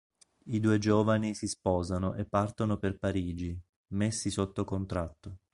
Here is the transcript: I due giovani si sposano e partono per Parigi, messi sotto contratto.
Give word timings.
I 0.45 0.59
due 0.59 0.79
giovani 0.79 1.35
si 1.35 1.47
sposano 1.47 2.15
e 2.15 2.25
partono 2.25 2.77
per 2.77 2.97
Parigi, 2.97 3.55
messi 3.89 4.31
sotto 4.31 4.63
contratto. 4.65 5.37